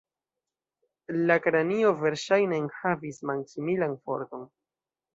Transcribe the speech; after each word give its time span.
La 1.31 1.37
kranio 1.43 1.93
verŝajne 2.01 2.59
enhavis 2.65 3.23
man-similan 3.31 3.99
forton. 4.05 4.53